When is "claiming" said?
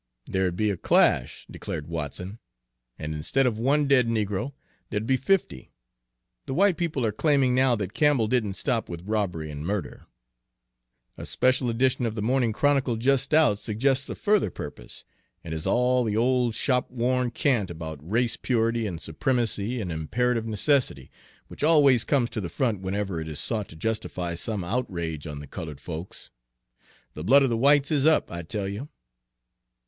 7.11-7.53